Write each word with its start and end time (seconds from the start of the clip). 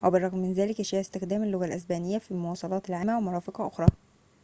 وبالرغم 0.05 0.37
من 0.37 0.53
ذلك 0.53 0.79
يشيع 0.79 0.99
استخدام 1.01 1.43
اللغة 1.43 1.65
الإسبانية 1.65 2.17
في 2.17 2.31
المواصلات 2.31 2.89
العامة 2.89 3.17
ومرافق 3.17 3.61
أخرى 3.61 3.85